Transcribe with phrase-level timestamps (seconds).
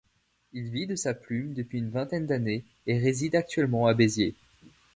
[0.53, 4.33] Il vit de sa plume depuis une vingtaine d'années et réside actuellement à Béziers.